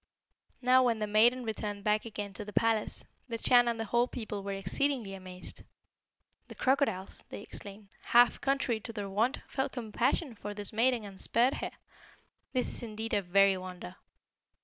[0.63, 4.07] "Now when the maiden returned back again to the palace, the Chan and the whole
[4.07, 5.61] people were exceedingly amazed.
[6.47, 11.21] 'The crocodiles,' they exclaimed, 'have, contrary to their wont, felt compassion for this maiden and
[11.21, 11.69] spared her.
[12.51, 13.95] This is indeed a very wonder.'